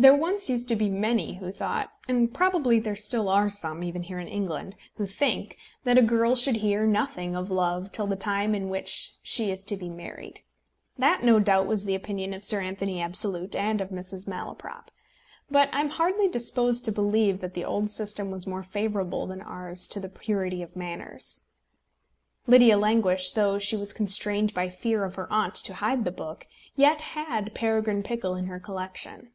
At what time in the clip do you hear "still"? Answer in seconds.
2.96-3.28